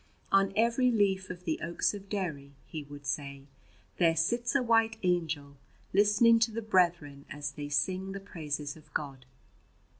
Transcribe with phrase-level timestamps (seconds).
[0.31, 3.43] "On every leaf of the oaks of Derry," he would say,
[3.97, 5.57] "there sits a white angel
[5.93, 9.27] listening to the brethren as they sing the praises of God."